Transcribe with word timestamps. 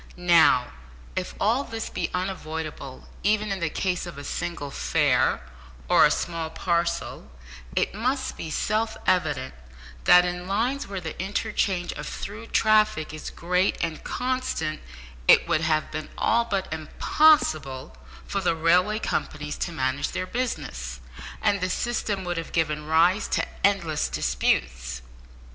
Now, 0.17 0.71
if 1.15 1.35
all 1.39 1.63
this 1.63 1.91
be 1.91 2.09
unavoidable 2.11 3.07
even 3.21 3.51
in 3.51 3.59
the 3.59 3.69
case 3.69 4.07
of 4.07 4.17
a 4.17 4.23
single 4.23 4.71
fare, 4.71 5.43
or 5.87 6.07
a 6.07 6.09
small 6.09 6.49
parcel, 6.49 7.29
it 7.75 7.93
must 7.93 8.35
be 8.35 8.49
self 8.49 8.97
evident 9.05 9.53
that 10.05 10.25
in 10.25 10.47
lines 10.47 10.87
where 10.87 11.01
the 11.01 11.15
interchange 11.21 11.91
of 11.93 12.07
through 12.07 12.47
traffic 12.47 13.13
is 13.13 13.29
great 13.29 13.77
and 13.79 14.03
constant, 14.03 14.81
it 15.27 15.47
would 15.47 15.61
have 15.61 15.91
been 15.91 16.09
all 16.17 16.45
but 16.45 16.67
impossible 16.73 17.95
for 18.25 18.41
the 18.41 18.55
railway 18.55 18.97
companies 18.97 19.55
to 19.59 19.71
manage 19.71 20.13
their 20.13 20.25
business, 20.25 20.99
and 21.43 21.61
the 21.61 21.69
system 21.69 22.23
would 22.23 22.37
have 22.37 22.51
given 22.53 22.87
rise 22.87 23.27
to 23.27 23.45
endless 23.63 24.09
disputes. 24.09 25.03